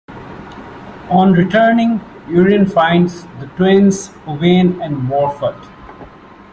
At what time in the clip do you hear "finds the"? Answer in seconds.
2.65-3.45